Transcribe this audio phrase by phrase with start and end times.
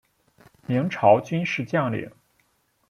[0.65, 2.09] 明朝军事将领。